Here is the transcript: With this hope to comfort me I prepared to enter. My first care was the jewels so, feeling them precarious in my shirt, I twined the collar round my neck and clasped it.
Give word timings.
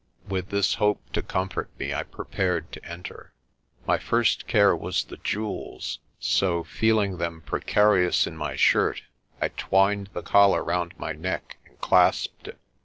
With 0.27 0.49
this 0.49 0.73
hope 0.81 1.07
to 1.13 1.21
comfort 1.21 1.69
me 1.77 1.93
I 1.93 2.01
prepared 2.01 2.71
to 2.71 2.83
enter. 2.83 3.33
My 3.85 3.99
first 3.99 4.47
care 4.47 4.75
was 4.75 5.03
the 5.03 5.17
jewels 5.17 5.99
so, 6.19 6.63
feeling 6.63 7.19
them 7.19 7.41
precarious 7.41 8.25
in 8.25 8.35
my 8.35 8.55
shirt, 8.55 9.03
I 9.39 9.49
twined 9.49 10.09
the 10.13 10.23
collar 10.23 10.63
round 10.63 10.95
my 10.97 11.11
neck 11.13 11.57
and 11.67 11.79
clasped 11.81 12.47
it. 12.47 12.57